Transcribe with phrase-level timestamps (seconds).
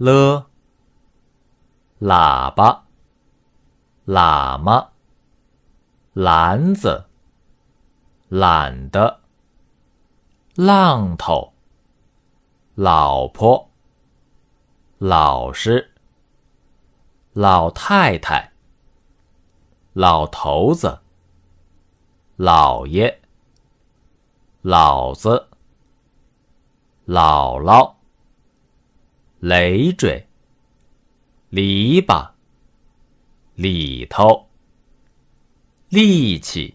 [0.00, 0.46] 了，
[2.00, 2.84] 喇叭，
[4.06, 4.92] 喇嘛，
[6.14, 7.04] 篮子，
[8.30, 9.20] 懒得，
[10.54, 11.52] 浪头，
[12.74, 13.68] 老婆，
[14.96, 15.92] 老师，
[17.34, 18.52] 老太太，
[19.92, 20.98] 老头子，
[22.36, 23.20] 老爷，
[24.62, 25.50] 老子，
[27.06, 27.99] 姥姥。
[29.40, 30.26] 累赘，
[31.48, 32.32] 篱笆，
[33.54, 34.50] 里头，
[35.88, 36.74] 力气，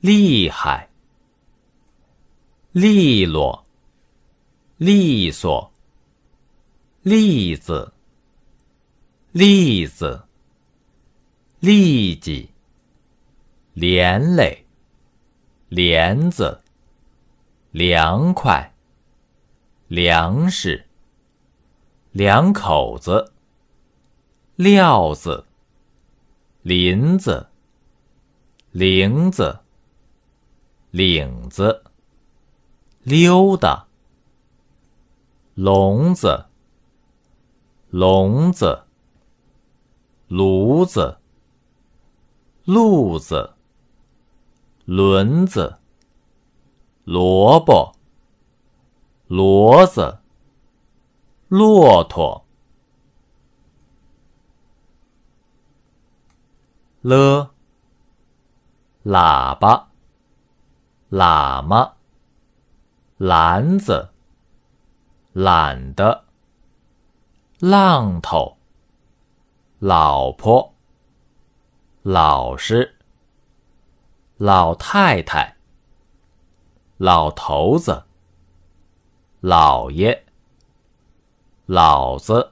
[0.00, 0.90] 厉害，
[2.72, 3.64] 利落，
[4.78, 5.70] 利索，
[7.02, 7.92] 栗子，
[9.30, 10.24] 栗子，
[11.60, 12.48] 痢疾，
[13.74, 14.66] 连累，
[15.68, 16.60] 帘子，
[17.70, 18.74] 凉快，
[19.86, 20.87] 粮食。
[22.12, 23.32] 两口子，
[24.56, 25.44] 料子，
[26.62, 27.48] 林子，
[28.72, 29.60] 铃子，
[30.90, 31.84] 领子，
[33.02, 33.86] 溜达，
[35.54, 36.46] 笼子，
[37.90, 38.84] 笼子，
[40.28, 41.18] 炉子，
[42.64, 43.52] 路子，
[44.86, 45.76] 轮子，
[47.04, 47.94] 萝卜，
[49.28, 50.20] 骡子。
[51.48, 52.44] 骆驼，
[57.00, 57.54] 了，
[59.02, 59.88] 喇叭，
[61.10, 61.94] 喇嘛，
[63.16, 64.10] 篮子，
[65.32, 66.24] 懒的，
[67.60, 68.58] 浪头，
[69.78, 70.74] 老婆，
[72.02, 72.98] 老师，
[74.36, 75.56] 老太太，
[76.98, 78.04] 老头子，
[79.40, 80.27] 老爷。
[81.70, 82.50] 老子，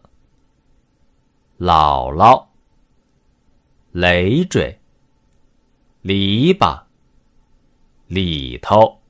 [1.58, 2.48] 姥姥，
[3.92, 4.78] 累赘，
[6.02, 6.82] 篱笆，
[8.08, 9.00] 里头，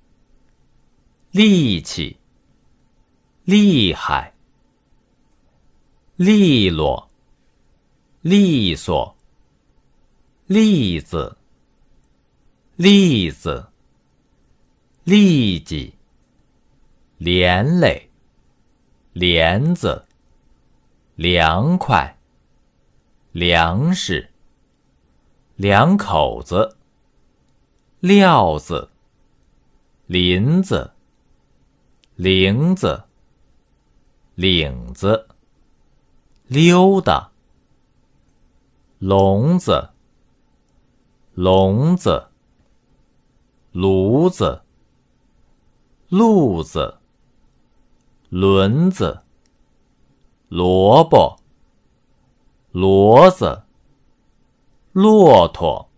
[1.33, 2.17] 力气，
[3.43, 4.33] 厉害，
[6.15, 7.09] 利落，
[8.21, 9.17] 利索，
[10.47, 11.37] 栗子，
[12.77, 13.69] 栗子，
[15.05, 15.93] 痢疾，
[17.19, 18.06] 连累。
[19.19, 20.05] 帘子，
[21.15, 22.19] 凉快，
[23.33, 24.29] 粮食，
[25.55, 26.77] 两口子，
[28.01, 28.91] 料子，
[30.07, 30.93] 林子，
[32.17, 33.05] 铃子，
[34.35, 35.29] 领子，
[36.47, 37.33] 溜达，
[38.99, 39.93] 笼子，
[41.33, 42.29] 笼子，
[43.73, 44.61] 炉子，
[46.11, 46.96] 路子。
[48.29, 49.23] 轮子，
[50.49, 51.37] 萝卜，
[52.73, 53.63] 骡子，
[54.93, 55.89] 骆驼，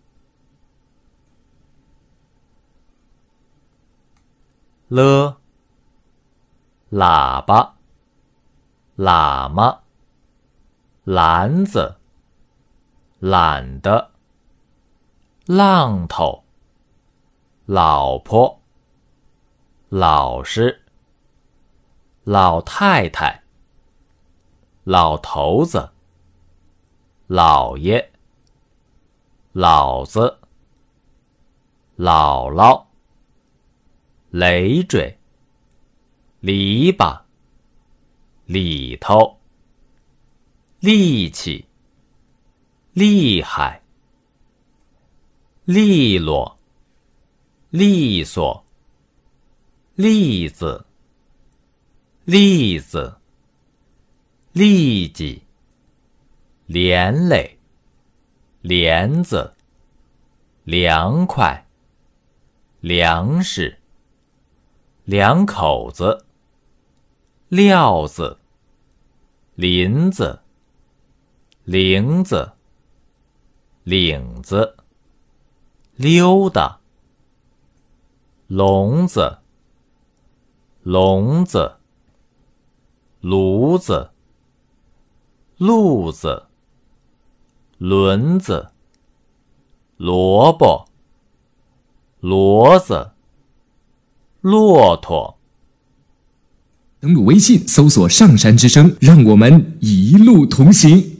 [4.88, 5.38] 了，
[6.90, 7.76] 喇叭，
[8.98, 9.80] 喇嘛，
[11.04, 11.96] 篮子，
[13.20, 14.10] 懒的，
[15.46, 16.44] 浪头，
[17.64, 18.60] 老婆，
[19.88, 20.84] 老师。
[22.30, 23.42] 老太太，
[24.84, 25.92] 老头子，
[27.26, 28.10] 老爷，
[29.52, 30.38] 老子，
[31.96, 32.84] 姥姥，
[34.28, 35.16] 累赘，
[36.40, 37.18] 篱笆，
[38.44, 39.38] 里头，
[40.80, 41.66] 力气，
[42.92, 43.82] 厉害，
[45.64, 46.58] 利落，
[47.70, 48.62] 利索，
[49.94, 50.87] 栗子。
[52.30, 53.16] 栗子，
[54.52, 55.44] 痢疾，
[56.66, 57.58] 连累，
[58.60, 59.54] 帘子，
[60.64, 61.66] 凉快，
[62.80, 63.78] 粮食，
[65.06, 66.26] 两口子，
[67.48, 68.38] 料子，
[69.54, 70.40] 林子，
[71.64, 72.52] 铃子，
[73.84, 74.76] 领子，
[75.96, 76.78] 溜达，
[78.48, 79.38] 笼子，
[80.82, 81.77] 笼子。
[83.20, 84.10] 炉子，
[85.56, 86.44] 路子，
[87.78, 88.68] 轮子，
[89.96, 90.86] 萝卜，
[92.20, 93.10] 骡子，
[94.40, 95.36] 骆驼。
[97.00, 101.17] 登录微信，搜索“上山之声”，让我们一路同行。